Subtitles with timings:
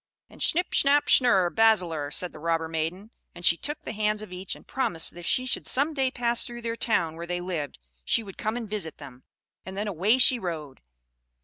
[0.31, 4.33] And "Schnipp schnapp schnurre basselurre," said the robber maiden; and she took the hands of
[4.33, 7.39] each, and promised that if she should some day pass through the town where they
[7.39, 9.21] lived, she would come and visit them;
[9.63, 10.81] and then away she rode.